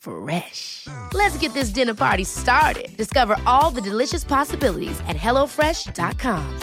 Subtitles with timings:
[0.00, 0.86] Fresh.
[1.12, 2.96] Let's get this dinner party started.
[2.96, 6.60] Discover all the delicious possibilities at hellofresh.com.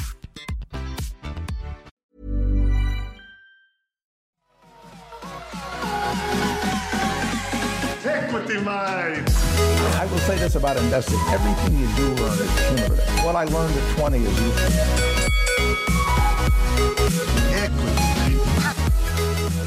[8.03, 9.37] Equity Mates.
[9.95, 11.19] I will say this about investing.
[11.29, 13.23] Everything you do learn is cumulative.
[13.23, 15.17] What I learned at 20 is useful.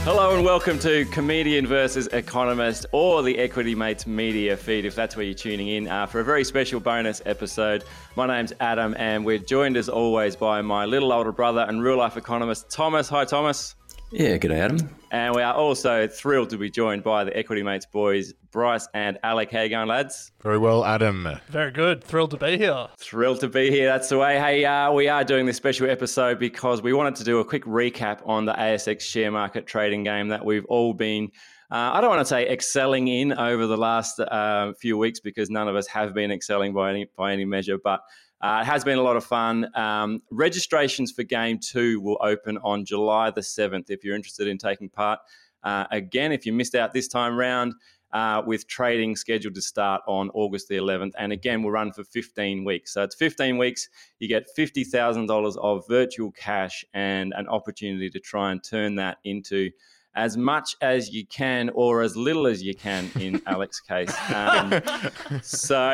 [0.05, 5.15] Hello and welcome to Comedian versus Economist or the Equity Mates media feed, if that's
[5.15, 7.85] where you're tuning in, uh, for a very special bonus episode.
[8.17, 11.99] My name's Adam, and we're joined as always by my little older brother and real
[11.99, 13.11] life economist, Thomas.
[13.11, 13.75] Hi, Thomas.
[14.13, 14.91] Yeah, good day, Adam.
[15.13, 19.19] And we are also thrilled to be joined by the Equity Mates boys, Bryce and
[19.23, 19.53] Alec.
[19.53, 20.33] How you going, lads?
[20.43, 21.39] Very well, Adam.
[21.49, 22.03] Very good.
[22.03, 22.89] Thrilled to be here.
[22.99, 23.87] Thrilled to be here.
[23.87, 24.37] That's the way.
[24.37, 27.65] Hey, uh, we are doing this special episode because we wanted to do a quick
[27.65, 31.31] recap on the ASX share market trading game that we've all been.
[31.71, 35.51] Uh, I don't want to say excelling in over the last uh, few weeks because
[35.51, 38.01] none of us have been excelling by any by any measure, but
[38.41, 39.69] uh, it has been a lot of fun.
[39.77, 44.59] Um, registrations for game two will open on July the 7th if you're interested in
[44.59, 45.21] taking part.
[45.63, 47.75] Uh, again, if you missed out this time round,
[48.13, 51.13] uh, with trading scheduled to start on August the 11th.
[51.19, 52.93] And again, we'll run for 15 weeks.
[52.93, 53.89] So it's 15 weeks.
[54.19, 59.71] You get $50,000 of virtual cash and an opportunity to try and turn that into
[60.15, 64.15] as much as you can or as little as you can in Alex's case.
[64.31, 64.81] Um,
[65.43, 65.79] so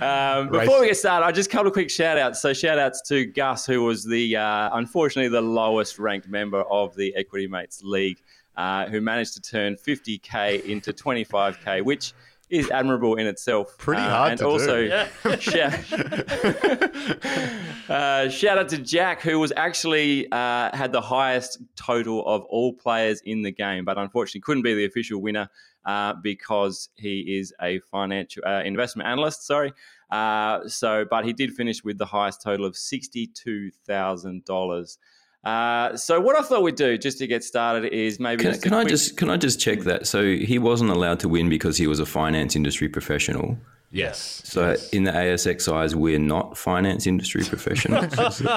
[0.00, 2.40] um, before we get started, I just a couple of quick shout outs.
[2.40, 6.94] So shout outs to Gus, who was the uh, unfortunately the lowest ranked member of
[6.96, 8.22] the Equity Mates League,
[8.56, 12.12] uh, who managed to turn 50k into 25k, which
[12.50, 13.76] is admirable in itself.
[13.78, 15.40] Pretty Uh, hard and to also, do.
[15.40, 15.72] shout,
[17.88, 22.72] uh, shout out to Jack, who was actually uh, had the highest total of all
[22.72, 25.48] players in the game, but unfortunately couldn't be the official winner
[25.84, 29.46] uh, because he is a financial uh, investment analyst.
[29.46, 29.72] Sorry.
[30.10, 34.98] Uh, so, but he did finish with the highest total of sixty-two thousand dollars.
[35.44, 38.72] Uh, so, what I thought we'd do just to get started is maybe Can, can
[38.72, 40.06] I just can I just check that?
[40.06, 43.58] So he wasn't allowed to win because he was a finance industry professional.
[43.94, 44.42] Yes.
[44.44, 48.42] So in the ASX eyes, we're not finance industry professionals.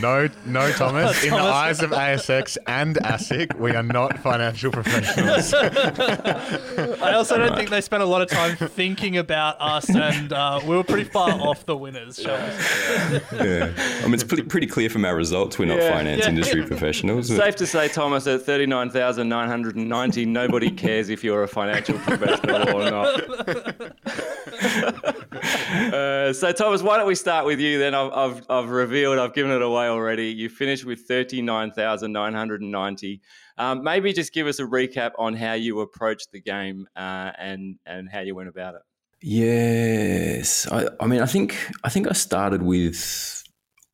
[0.00, 1.24] No, no, Thomas.
[1.24, 5.52] In the eyes of ASX and ASIC, we are not financial professionals.
[7.02, 10.60] I also don't think they spent a lot of time thinking about us, and uh,
[10.64, 12.20] we were pretty far off the winners.
[12.22, 13.20] Shall we say.
[13.32, 14.00] yeah.
[14.00, 15.90] I mean, it's pretty, pretty clear from our results we're not Yeah.
[15.92, 16.28] finance Yeah.
[16.28, 17.26] industry professionals.
[17.28, 23.20] Safe to say, Thomas, at 39,990, nobody cares if you're a financial professional or not.
[24.62, 27.94] uh, so, Thomas, why don't we start with you then?
[27.94, 30.28] I've, I've, I've revealed, I've given it away already.
[30.28, 33.20] You finished with 39,990.
[33.58, 37.76] Um, maybe just give us a recap on how you approached the game uh, and,
[37.86, 38.82] and how you went about it.
[39.22, 41.54] Yes, I, I mean, I think
[41.84, 43.44] I think I started with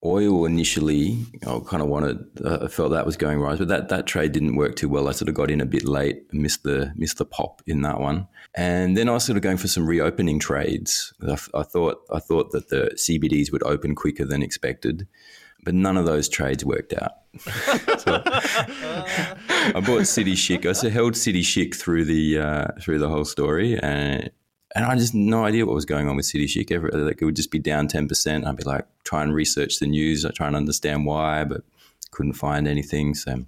[0.06, 1.26] oil initially.
[1.46, 4.32] I kind of wanted, uh, I felt that was going right, but that that trade
[4.32, 5.08] didn't work too well.
[5.08, 8.00] I sort of got in a bit late, missed the missed the pop in that
[8.00, 11.12] one, and then I was sort of going for some reopening trades.
[11.22, 15.06] I thought I thought that the CBDs would open quicker than expected,
[15.64, 17.12] but none of those trades worked out.
[17.98, 20.64] So, I bought City Chic.
[20.64, 24.30] I held City Chic through the uh, through the whole story, and
[24.76, 26.70] and I just no idea what was going on with City Chic.
[26.70, 28.46] Ever like it would just be down ten percent.
[28.46, 30.24] I'd be like try and research the news.
[30.24, 31.62] I try and understand why, but
[32.10, 33.14] couldn't find anything.
[33.14, 33.44] So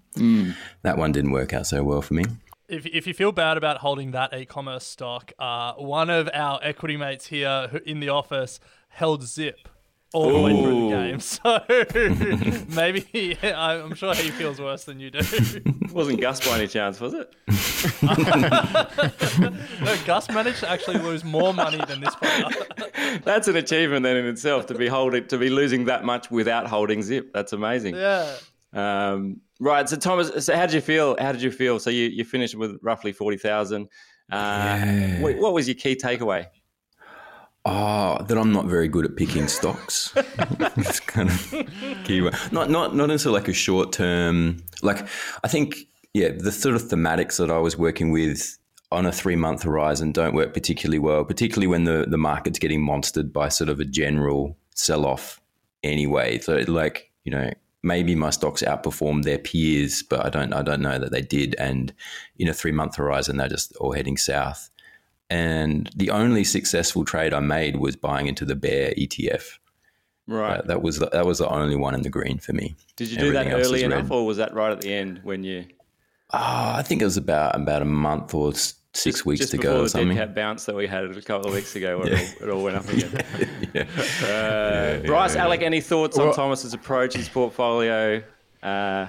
[0.83, 2.25] that one didn't work out so well for me.
[2.69, 6.99] If, if you feel bad about holding that e-commerce stock, uh, one of our equity
[6.99, 9.69] mates here in the office held Zip
[10.15, 11.19] all the way through the game.
[11.21, 15.19] So maybe he, I'm sure he feels worse than you do.
[15.93, 17.35] Wasn't Gus by any chance, was it?
[19.83, 22.45] no, Gus managed to actually lose more money than this player.
[23.25, 26.67] That's an achievement then in itself to be holding to be losing that much without
[26.67, 27.33] holding zip.
[27.33, 27.95] That's amazing.
[27.97, 28.37] yeah.
[28.73, 29.89] Um, right.
[29.89, 31.17] So Thomas, so how did you feel?
[31.19, 31.79] How did you feel?
[31.79, 33.89] So you, you finished with roughly forty thousand.
[34.31, 34.79] Uh,
[35.21, 36.47] what, what was your key takeaway?
[37.71, 40.11] Oh, that I'm not very good at picking stocks.
[40.17, 42.21] it's kind of key.
[42.51, 44.63] Not not not necessarily like a short term.
[44.83, 45.07] Like
[45.45, 45.77] I think
[46.15, 48.59] yeah, the sort of thematics that I was working with,
[48.91, 52.81] on a three month horizon don't work particularly well, particularly when the, the market's getting
[52.81, 55.41] monstered by sort of a general sell off
[55.83, 56.39] anyway.
[56.39, 60.81] So like, you know, maybe my stocks outperformed their peers, but I don't I don't
[60.81, 61.55] know that they did.
[61.59, 61.93] And
[62.39, 64.71] in a three month horizon, they're just all heading south.
[65.31, 69.59] And the only successful trade I made was buying into the bear ETF.
[70.27, 70.59] Right.
[70.59, 72.75] Uh, that was the, that was the only one in the green for me.
[72.97, 73.99] Did you do that Everything else early is red.
[74.01, 75.65] enough, or was that right at the end when you
[76.31, 76.39] Oh,
[76.77, 79.73] I think it was about about a month or s- six weeks just to before
[79.73, 80.09] go or the something.
[80.17, 82.19] dead cat bounce that we had a couple of weeks ago, where Yeah.
[82.19, 83.25] it, all, it all went up again?
[83.75, 84.27] yeah.
[85.03, 88.23] Uh, Bryce, Alec, any thoughts on Well- Thomas's approach, his portfolio?
[88.63, 89.07] Uh,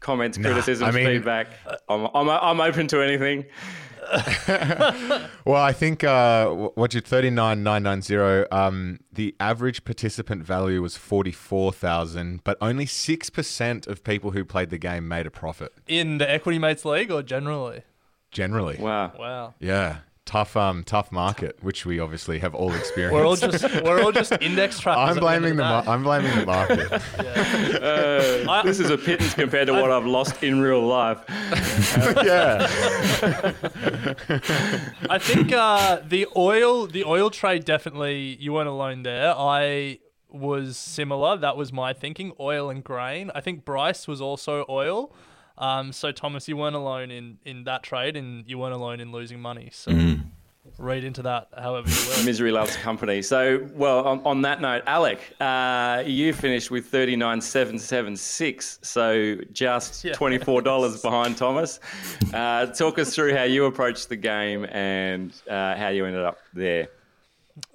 [0.00, 1.48] comments, Nah, criticisms, I mean- feedback.
[1.88, 3.44] I'm, I'm, I'm open to anything.
[5.44, 8.46] Well, I think uh, what you thirty nine nine nine zero.
[8.52, 14.32] Um, the average participant value was forty four thousand, but only six percent of people
[14.32, 15.72] who played the game made a profit.
[15.86, 17.82] In the Equity Mates League or generally?
[18.30, 19.12] Generally, Wow.
[19.18, 19.54] Wow.
[19.58, 23.14] yeah, tough, um, tough market, which we obviously have all experienced.
[23.14, 25.02] We're all just we're all just index trackers.
[25.02, 27.02] I'm at the blaming the, of mar- I'm blaming the market.
[27.80, 31.18] Uh, this is a pittance compared to what I've lost in real life.
[31.28, 32.66] yeah,
[35.08, 39.34] I think uh, the oil the oil trade definitely you weren't alone there.
[39.36, 41.36] I was similar.
[41.36, 42.32] That was my thinking.
[42.38, 43.30] Oil and grain.
[43.34, 45.12] I think Bryce was also oil.
[45.60, 49.12] Um, so Thomas, you weren't alone in, in that trade, and you weren't alone in
[49.12, 49.68] losing money.
[49.72, 49.92] So
[50.78, 52.24] read into that however you will.
[52.24, 53.20] Misery loves company.
[53.22, 58.16] So, well, on, on that note, Alec, uh, you finished with thirty nine seven seven
[58.16, 60.12] six, so just Yeah.
[60.14, 61.80] twenty four dollars behind Thomas.
[62.32, 66.38] Uh, talk us through how you approached the game and uh, how you ended up
[66.54, 66.88] there.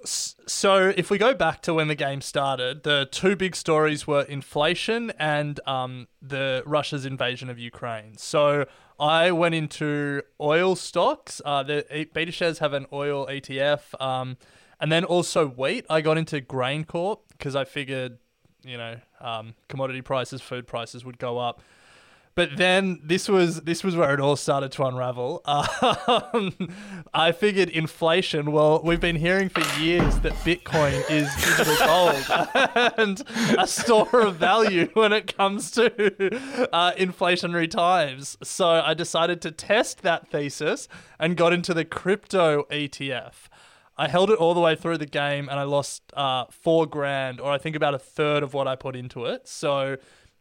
[0.04, 4.22] So if we go back to when the game started, the two big stories were
[4.22, 8.16] inflation and um, the Russia's invasion of Ukraine.
[8.16, 8.66] So
[8.98, 11.42] I went into oil stocks.
[11.44, 11.84] Uh, the
[12.14, 14.38] BetaShares have an oil ETF, um,
[14.80, 15.84] and then also wheat.
[15.90, 18.18] I got into GrainCorp because I figured,
[18.64, 21.60] you know, um, commodity prices, food prices would go up.
[22.36, 25.42] But then this was this was where it all started to unravel.
[26.08, 26.52] Um,
[27.14, 28.52] I figured inflation.
[28.52, 33.22] Well, we've been hearing for years that Bitcoin is digital gold and
[33.58, 35.86] a store of value when it comes to
[36.72, 38.36] uh, inflationary times.
[38.42, 43.48] So I decided to test that thesis and got into the crypto ETF.
[43.96, 47.40] I held it all the way through the game and I lost uh, four grand,
[47.40, 49.48] or I think about a third of what I put into it.
[49.48, 49.96] So,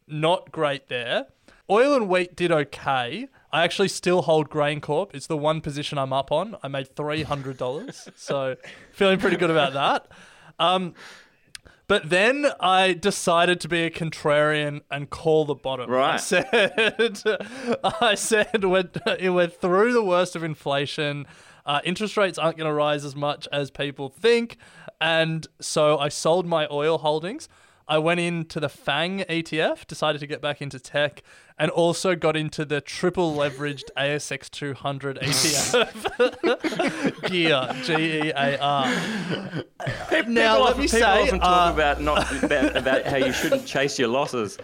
[0.08, 1.28] not great there.
[1.70, 3.28] Oil and wheat did okay.
[3.52, 5.16] I actually still hold GrainCorp.
[5.16, 6.56] It's the one position I'm up on.
[6.62, 8.10] I made $300.
[8.16, 8.56] so,
[8.92, 10.08] feeling pretty good about that.
[10.60, 10.94] Um,
[11.88, 15.90] but then I decided to be a contrarian and call the bottom.
[15.90, 16.16] Right.
[16.16, 16.48] I said,
[18.02, 18.90] I said we're,
[19.32, 21.26] we're through the worst of inflation.
[21.66, 24.58] Uh, interest rates aren't going to rise as much as people think.
[25.00, 27.48] And so I sold my oil holdings.
[27.88, 31.22] I went into the FANG ETF, decided to get back into tech,
[31.58, 37.22] and also got into the triple leveraged ASX 200 ETF.
[37.30, 38.88] Gear, G E A R.
[38.88, 39.64] Now,
[40.10, 43.32] people let often, me people say, often talk uh, about not about, about how you
[43.32, 44.58] shouldn't chase your losses.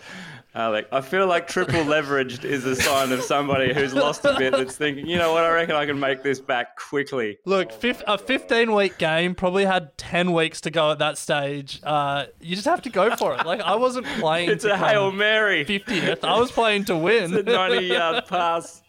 [0.53, 4.51] Alec, I feel like triple leveraged is a sign of somebody who's lost a bit
[4.51, 7.37] that's thinking, you know what, I reckon I can make this back quickly.
[7.45, 11.79] Look, fif- a 15 week game probably had 10 weeks to go at that stage.
[11.83, 13.45] Uh, you just have to go for it.
[13.45, 15.63] Like, I wasn't playing It's to a Hail Mary.
[15.63, 16.21] 50th.
[16.25, 17.33] I was playing to win.
[17.33, 18.83] it's a 90 yard pass.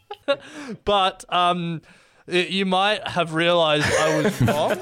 [0.85, 1.81] but um,
[2.27, 4.79] you might have realized I was wrong.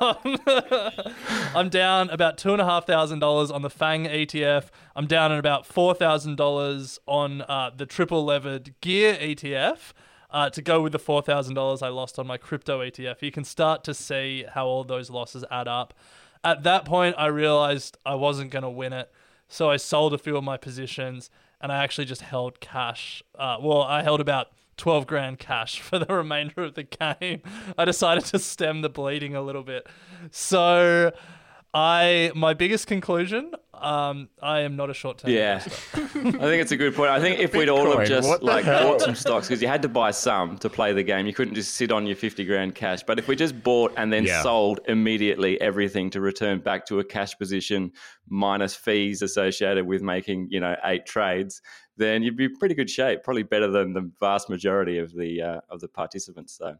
[0.00, 1.04] Um,
[1.54, 4.68] I'm down about two and a half thousand dollars on the Fang ETF.
[4.96, 9.92] I'm down at about four thousand dollars on uh, the triple levered Gear ETF.
[10.32, 13.32] Uh, to go with the four thousand dollars I lost on my crypto ETF, you
[13.32, 15.94] can start to see how all those losses add up.
[16.42, 19.10] At that point, I realized I wasn't going to win it,
[19.48, 21.30] so I sold a few of my positions
[21.60, 23.22] and I actually just held cash.
[23.38, 24.48] Uh, well, I held about
[24.80, 27.42] 12 grand cash for the remainder of the game.
[27.76, 29.86] I decided to stem the bleeding a little bit.
[30.30, 31.12] So,
[31.72, 35.30] I my biggest conclusion, um, I am not a short term.
[35.30, 37.10] Yeah, I think it's a good point.
[37.10, 38.92] I think if we'd all have just like hell?
[38.92, 41.54] bought some stocks because you had to buy some to play the game, you couldn't
[41.54, 43.04] just sit on your fifty grand cash.
[43.04, 44.42] But if we just bought and then Yeah.
[44.42, 47.92] sold immediately everything to return back to a cash position
[48.28, 51.62] minus fees associated with making you know eight trades,
[51.96, 53.22] then you'd be pretty good shape.
[53.22, 56.58] Probably better than the vast majority of the uh, of the participants.
[56.58, 56.74] So.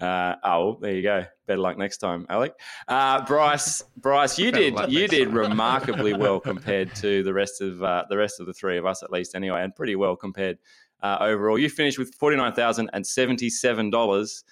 [0.00, 1.24] Uh, oh, there you go.
[1.46, 2.54] Better luck next time, Alec.
[2.88, 5.36] Uh, Bryce, Bryce, you did you did time.
[5.36, 9.02] remarkably well compared to the rest of uh, the rest of the three of us,
[9.02, 10.58] at least anyway, and pretty well compared
[11.02, 11.58] uh, overall.
[11.58, 14.44] You finished with forty nine thousand and seventy seven dollars.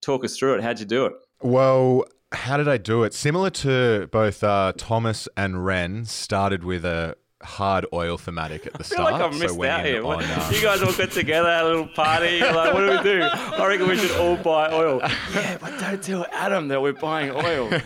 [0.00, 0.62] Talk us through it.
[0.62, 1.12] How'd you do it?
[1.42, 3.12] Well, how did I do it?
[3.12, 8.78] Similar to both uh, Thomas and Ren, started with a hard oil thematic at the
[8.80, 9.12] I feel start.
[9.12, 10.04] like I've so missed went out in here.
[10.06, 12.40] on, uh, you guys all got together, had a little party.
[12.40, 13.22] Like, what do we do?
[13.22, 15.00] I reckon we should all buy oil.
[15.34, 17.70] Yeah, but don't tell Adam that we're buying oil.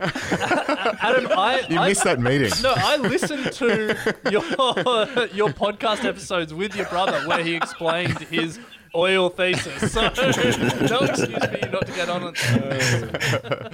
[0.00, 2.52] Adam, I, you I missed that meeting.
[2.62, 3.66] No, I listened to
[4.30, 4.42] your
[5.34, 8.60] your podcast episodes with your brother where he explained his
[8.94, 9.92] oil thesis.
[9.92, 13.72] So no excuse me not to get on it.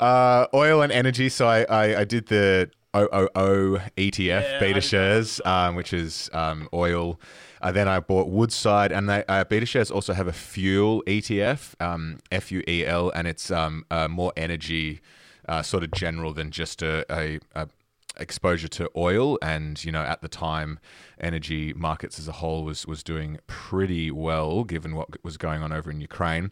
[0.00, 1.28] Uh, oil and energy.
[1.28, 7.20] So I, I, I did the OOO ETF Yeah, BetaShares, um, which is um, oil.
[7.60, 12.18] Uh, then I bought Woodside, and they, uh, BetaShares also have a fuel ETF, um,
[12.30, 15.00] F U E L, and it's um, uh, more energy,
[15.48, 17.68] uh, sort of general than just a, a, a
[18.18, 20.78] exposure to oil and you know at the time
[21.20, 25.72] energy markets as a whole was was doing pretty well given what was going on
[25.72, 26.50] over in Ukraine.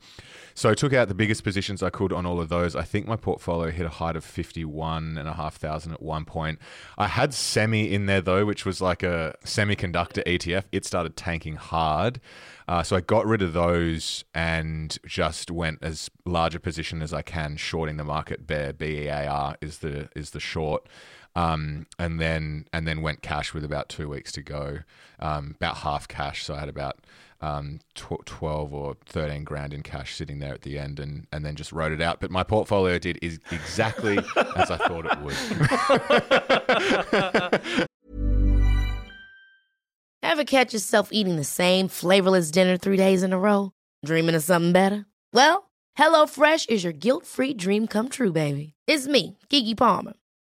[0.54, 2.74] So I took out the biggest positions I could on all of those.
[2.74, 6.24] I think my portfolio hit a height of 51 and a half thousand at one
[6.24, 6.58] point.
[6.96, 11.56] I had semi in there though which was like a semiconductor ETF it started tanking
[11.56, 12.20] hard.
[12.66, 17.12] Uh, so I got rid of those and just went as large a position as
[17.12, 18.46] I can shorting the market.
[18.46, 20.88] Bear B E A R is the is the short
[21.36, 24.78] um, and then and then went cash with about two weeks to go,
[25.18, 26.44] um, about half cash.
[26.44, 26.98] So I had about
[27.40, 31.44] um, tw- twelve or thirteen grand in cash sitting there at the end, and and
[31.44, 32.20] then just wrote it out.
[32.20, 34.18] But my portfolio did is exactly
[34.56, 35.34] as I thought it would.
[40.22, 43.70] Ever catch yourself eating the same flavorless dinner three days in a row?
[44.04, 45.06] Dreaming of something better?
[45.32, 48.74] Well, HelloFresh is your guilt-free dream come true, baby.
[48.88, 50.14] It's me, Keke Palmer.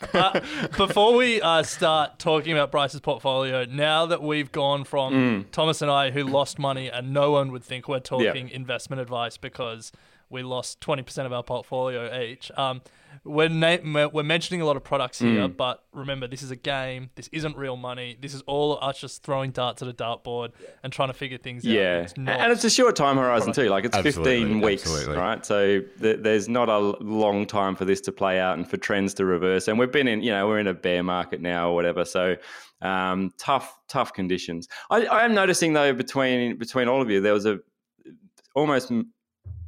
[0.00, 0.40] Uh,
[0.76, 5.90] before we uh, start talking about Bryce's portfolio, now that we've gone from Thomas and
[5.90, 9.90] I, who lost money, and no one would think we're talking investment advice because
[10.30, 12.50] we lost 20% of our portfolio each.
[12.56, 12.82] Um,
[13.24, 17.10] we're, na- we're mentioning a lot of products here, but remember, this is a game.
[17.14, 18.16] This isn't real money.
[18.20, 21.64] This is all us just throwing darts at a dartboard and trying to figure things
[21.66, 21.70] out.
[21.72, 23.68] Yeah, It's not- and it's a short time horizon too.
[23.68, 25.16] Like it's Absolutely, 15 weeks, absolutely.
[25.16, 25.44] right?
[25.44, 29.14] So th- there's not a long time for this to play out and for trends
[29.14, 29.68] to reverse.
[29.68, 32.04] And we've been in, you know, we're in a bear market now or whatever.
[32.04, 32.36] So
[32.80, 34.68] um, tough, tough conditions.
[34.90, 37.58] I, I am noticing though between between all of you, there was a
[38.54, 39.12] almost m-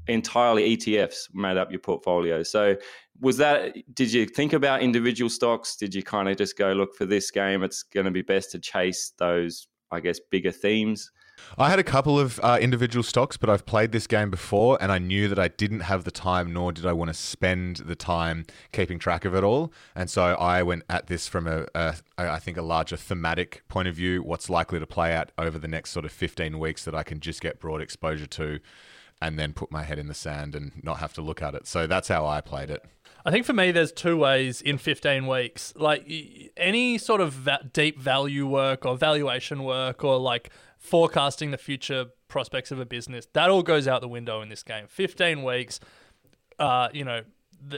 [0.06, 2.42] entirely ETFs made up your portfolio.
[2.42, 2.76] So
[3.20, 3.74] was that?
[3.94, 5.76] Did you think about individual stocks?
[5.76, 7.62] Did you kind of just go look for this game?
[7.62, 11.10] It's going to be best to chase those, I guess, bigger themes.
[11.58, 14.90] I had a couple of uh, individual stocks, but I've played this game before, and
[14.92, 17.96] I knew that I didn't have the time, nor did I want to spend the
[17.96, 19.72] time keeping track of it all.
[19.94, 23.88] And so I went at this from a, a I think, a larger thematic point
[23.88, 24.22] of view.
[24.22, 27.20] What's likely to play out over the next sort of 15 weeks that I can
[27.20, 28.60] just get broad exposure to,
[29.22, 31.66] and then put my head in the sand and not have to look at it.
[31.66, 32.84] So that's how I played it.
[33.24, 35.74] I think for me, there's two ways in 15 weeks.
[35.76, 36.10] Like
[36.56, 42.06] any sort of va- deep value work or valuation work or like forecasting the future
[42.28, 44.86] prospects of a business, that all goes out the window in this game.
[44.88, 45.80] 15 weeks,
[46.58, 47.22] uh, you know,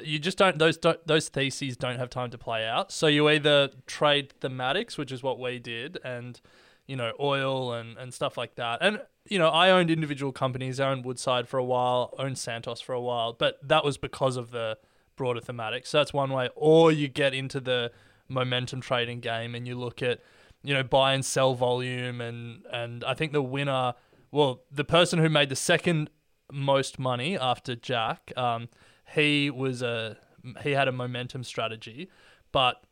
[0.05, 2.93] you just don't those don't, those theses don't have time to play out.
[2.93, 6.41] So you either trade thematics, which is what we did, and
[6.87, 8.79] you know oil and and stuff like that.
[8.81, 10.81] And you know, I owned individual companies.
[10.81, 14.37] I owned Woodside for a while, owned Santos for a while, but that was because
[14.37, 14.79] of the
[15.17, 15.87] broader thematic.
[15.87, 16.51] So that's one way.
[16.57, 17.93] Or you get into the
[18.29, 20.21] momentum trading game and you look at,
[20.63, 23.95] you know, buy and sell volume and and I think the winner,
[24.31, 26.11] well, the person who made the second
[26.51, 28.69] most money after Jack, um,
[29.15, 30.19] he was a
[30.63, 32.11] he had a momentum strategy,
[32.51, 32.83] but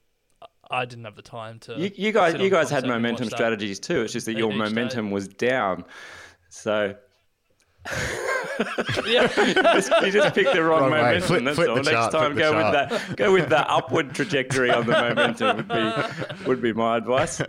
[0.70, 1.74] I didn't have the time to.
[1.78, 3.36] You, you guys, you guys had and watch momentum that.
[3.36, 4.02] strategies too.
[4.02, 4.64] It's just that your each day.
[4.64, 5.84] momentum was down.
[6.48, 6.94] So
[9.06, 9.26] Yeah.
[10.04, 11.22] You just picked the wrong, Wrong momentum.
[11.22, 11.74] Flip- that's flip all.
[11.76, 13.16] the Next chart, time, flip the go with that.
[13.16, 15.56] Go with the upward trajectory on the momentum.
[15.56, 17.40] Would be would be my advice.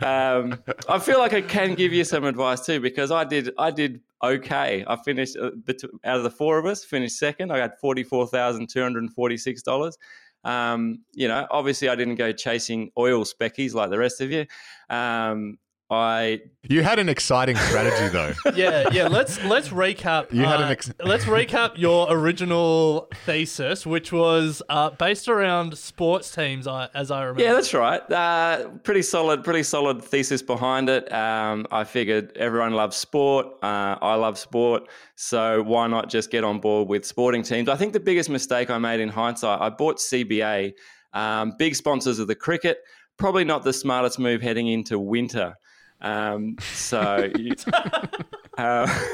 [0.00, 3.70] Um, I feel like I can give you some advice too because I did I
[3.70, 4.84] did okay.
[4.86, 7.52] I finished uh, bet- out of the four of us finished second.
[7.52, 9.98] I got forty four thousand two hundred and forty six dollars.
[10.44, 14.46] Um, you know, obviously I didn't go chasing oil speckies like the rest of you.
[14.90, 15.58] Um,
[15.90, 18.32] I You had an exciting strategy though.
[18.54, 19.06] yeah, yeah.
[19.06, 20.32] Let's let's recap.
[20.32, 25.76] You had an uh, ex- let's recap your original thesis, which was uh, based around
[25.76, 27.42] sports teams, I, as I remember.
[27.42, 28.00] Yeah, that's right.
[28.10, 31.12] Uh, pretty solid, pretty solid thesis behind it.
[31.12, 33.46] Um, I figured everyone loves sport.
[33.62, 37.68] Uh, I love sport, so why not just get on board with sporting teams?
[37.68, 40.72] I think the biggest mistake I made in hindsight, I bought CBA,
[41.12, 42.78] um, big sponsors of the cricket.
[43.18, 45.54] Probably not the smartest move heading into winter.
[46.04, 47.54] Um, so, you,
[48.58, 49.04] uh,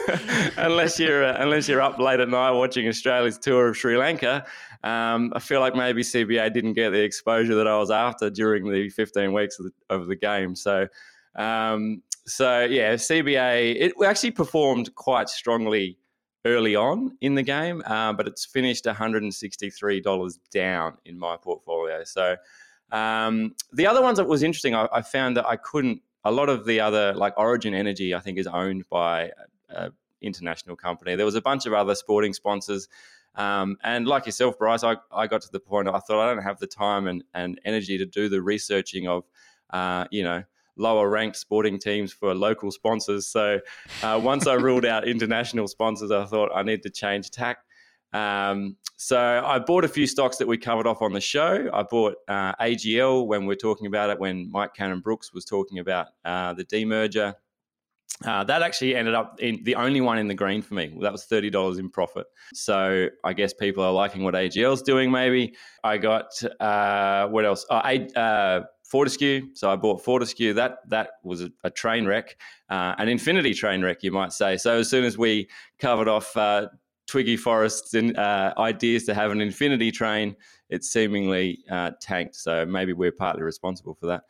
[0.57, 4.45] unless you're uh, unless you're up late at night watching Australia's tour of Sri Lanka,
[4.83, 8.71] um, I feel like maybe CBA didn't get the exposure that I was after during
[8.71, 10.57] the 15 weeks of the, of the game.
[10.57, 10.89] So,
[11.37, 15.97] um, so yeah, CBA it actually performed quite strongly
[16.45, 22.03] early on in the game, uh, but it's finished $163 down in my portfolio.
[22.03, 22.37] So.
[22.93, 26.03] Um, the other ones that was interesting, I, I found that I couldn't.
[26.25, 29.31] A lot of the other, like Origin Energy, I think is owned by
[29.69, 31.17] an international company.
[31.17, 32.89] There was a bunch of other sporting sponsors,
[33.37, 36.43] um, and like yourself, Bryce, I, I got to the point I thought I don't
[36.43, 39.25] have the time and, and energy to do the researching of,
[39.71, 40.43] uh, you know,
[40.77, 43.27] lower ranked sporting teams for local sponsors.
[43.27, 43.61] So
[44.03, 47.59] uh, once I ruled out international sponsors, I thought I need to change tack.
[48.13, 51.71] Um, so I bought a few stocks that we covered off on the show.
[51.73, 55.79] I bought uh, AGL when we are talking about it, when Mike Cannon-Brookes was talking
[55.79, 57.35] about uh, the demerger.
[58.25, 60.95] Uh, that actually ended up in the only one in the green for me.
[61.01, 62.27] That was thirty dollars in profit.
[62.53, 65.11] So I guess people are liking what AGL's doing.
[65.11, 67.65] Maybe I got uh, what else?
[67.71, 69.47] Oh, uh, Fortescue.
[69.55, 70.53] So I bought Fortescue.
[70.53, 72.37] That that was a, a train wreck,
[72.69, 74.57] uh, an infinity train wreck, you might say.
[74.57, 76.67] So as soon as we covered off uh,
[77.11, 80.37] Twiggy Forrest's uh, ideas to have an infinity train,
[80.69, 82.37] it seemingly uh, tanked.
[82.37, 84.23] So maybe we're partly responsible for that.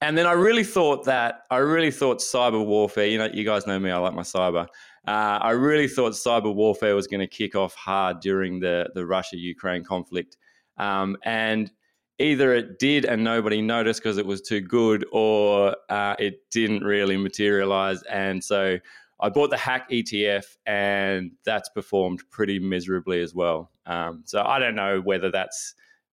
[0.00, 3.06] And then I really thought that I really thought cyber warfare.
[3.06, 3.90] You know, you guys know me.
[3.90, 4.66] I like my cyber.
[5.06, 9.06] Uh, I really thought cyber warfare was going to kick off hard during the the
[9.06, 10.36] Russia Ukraine conflict,
[10.76, 11.70] um, and
[12.18, 16.82] either it did and nobody noticed because it was too good, or uh, it didn't
[16.82, 18.02] really materialize.
[18.02, 18.78] And so
[19.24, 23.70] I bought the Hack ETF, and that's performed pretty miserably as well.
[23.86, 25.74] Um, so I don't know whether that's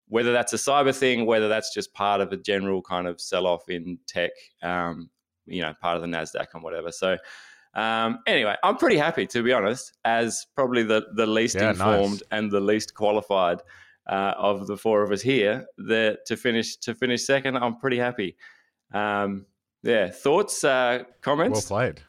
[0.10, 3.48] whether that's a cyber thing, whether that's just part of a general kind of sell
[3.48, 5.10] off in tech, um,
[5.48, 6.92] you know, part of the Nasdaq and whatever.
[6.92, 7.18] So
[7.74, 11.80] um, anyway, I'm pretty happy to be honest, as probably the the least Yeah, nice.
[11.80, 13.60] informed and the least qualified
[14.08, 15.66] uh, of the four of us here.
[15.80, 18.38] That to finish to finish second, I'm pretty happy.
[18.94, 19.48] Um,
[19.82, 21.66] yeah, thoughts, uh, Well comments.
[21.66, 22.02] played.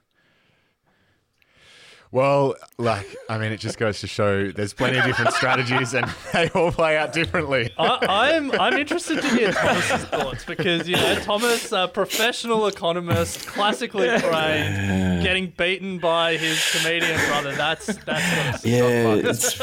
[2.13, 6.07] Well, like, I mean, it just goes to show there's plenty of different strategies and
[6.33, 7.73] they all play out differently.
[7.79, 7.99] I,
[8.35, 14.09] I'm I'm interested to hear Thomas's thoughts because you know Thomas, a professional economist, classically
[14.09, 17.55] trained, getting beaten by his comedian brother.
[17.55, 19.61] That's that's got to Yeah, it's,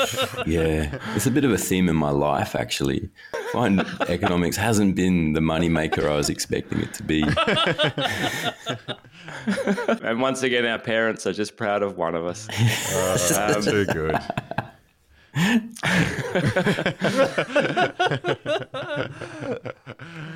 [0.47, 3.09] yeah, it's a bit of a theme in my life actually.
[3.33, 7.23] I find economics hasn't been the moneymaker I was expecting it to be.
[10.03, 12.47] and once again, our parents are just proud of one of us.
[13.37, 14.17] Um, Too good.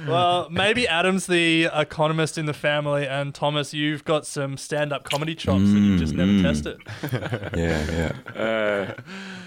[0.07, 5.35] Well, maybe Adam's the economist in the family, and Thomas, you've got some stand-up comedy
[5.35, 6.79] chops that you've just never tested.
[7.55, 8.93] Yeah, yeah.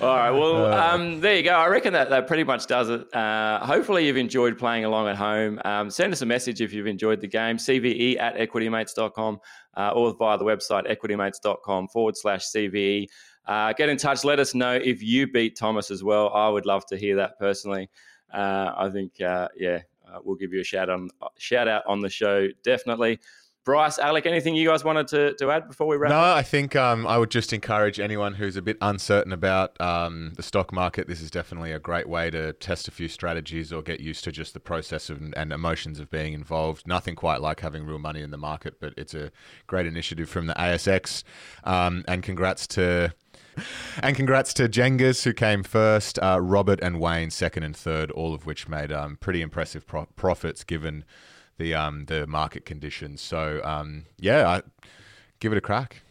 [0.01, 0.31] All right.
[0.31, 1.53] Well, um, there you go.
[1.53, 3.13] I reckon that that pretty much does it.
[3.15, 5.61] Uh, hopefully, you've enjoyed playing along at home.
[5.65, 7.57] Um, send us a message if you've enjoyed the game.
[7.57, 9.39] CVE at equitymates.com
[9.77, 13.07] uh, or via the website equitymates.com forward slash CVE.
[13.47, 14.25] Uh, get in touch.
[14.25, 16.31] Let us know if you beat Thomas as well.
[16.33, 17.91] I would love to hear that personally.
[18.33, 22.01] Uh, I think, uh, yeah, uh, we'll give you a shout on shout out on
[22.01, 23.21] the show definitely.
[23.65, 26.37] Bryce, Alec, anything you guys wanted to, to add before we wrap No, up?
[26.37, 30.43] I think um, I would just encourage anyone who's a bit uncertain about um, the
[30.43, 31.09] stock market.
[31.09, 34.33] This is definitely a great way to test a few strategies or get used to
[34.33, 36.87] just the process of, and emotions of being involved.
[36.87, 39.31] Nothing quite like having real money in the market, but it's a
[39.67, 41.25] great initiative from the ASX.
[41.65, 43.15] Um, and congrats to.
[44.03, 48.35] And congrats to Jengas, who came first, uh, Robert and Wayne second and third, all
[48.35, 51.05] of which made um, pretty impressive pro- profits given
[51.59, 53.21] the um, the market conditions.
[53.21, 54.63] So um, yeah, I,
[55.41, 56.04] give it a crack.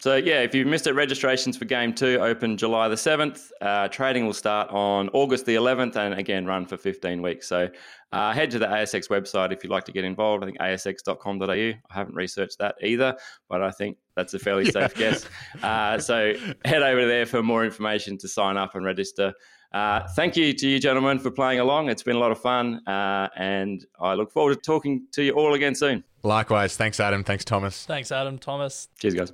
[0.00, 3.50] So yeah, if you've missed it, registrations for Game Two open July the seventh.
[3.60, 7.48] Uh, trading will start on August the eleventh, and again run for fifteen weeks.
[7.48, 7.68] So
[8.12, 10.44] uh, head to the ASX website if you'd like to get involved.
[10.44, 11.50] I think asx.com.au.
[11.50, 13.16] I haven't researched that either,
[13.48, 15.26] but I think that's a fairly safe guess.
[15.62, 16.34] Uh, so
[16.64, 19.32] head over there for more information to sign up and register.
[19.74, 21.90] Uh, thank you to you, gentlemen, for playing along.
[21.90, 25.32] It's been a lot of fun, uh, and I look forward to talking to you
[25.32, 26.04] all again soon.
[26.22, 26.76] Likewise.
[26.76, 27.24] Thanks, Adam.
[27.24, 27.84] Thanks, Thomas.
[27.84, 28.86] Thanks, Adam, Thomas.
[29.00, 29.32] Cheers, guys.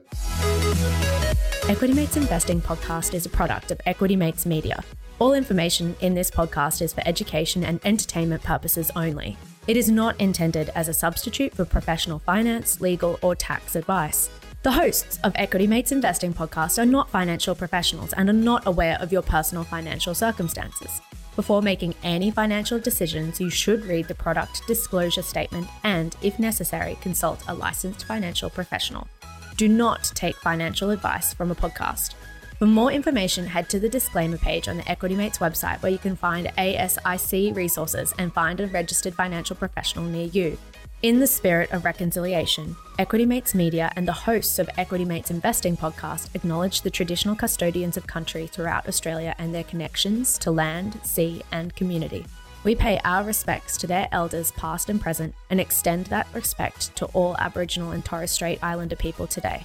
[1.68, 4.82] Equity Mates Investing podcast is a product of Equity Mates Media.
[5.18, 9.36] All information in this podcast is for education and entertainment purposes only.
[9.68, 14.30] It is not intended as a substitute for professional finance, legal, or tax advice.
[14.62, 18.98] The hosts of Equity Mates Investing podcast are not financial professionals and are not aware
[19.00, 21.00] of your personal financial circumstances.
[21.34, 26.98] Before making any financial decisions, you should read the product disclosure statement and, if necessary,
[27.00, 29.08] consult a licensed financial professional.
[29.56, 32.12] Do not take financial advice from a podcast.
[32.58, 35.96] For more information, head to the disclaimer page on the Equity Mates website where you
[35.96, 40.58] can find ASIC resources and find a registered financial professional near you.
[41.02, 45.74] In the spirit of reconciliation, Equity Mates Media and the hosts of Equity Mates Investing
[45.74, 51.40] podcast acknowledge the traditional custodians of country throughout Australia and their connections to land, sea,
[51.52, 52.26] and community.
[52.64, 57.06] We pay our respects to their elders, past and present, and extend that respect to
[57.14, 59.64] all Aboriginal and Torres Strait Islander people today.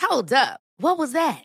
[0.00, 0.58] Hold up.
[0.78, 1.44] What was that?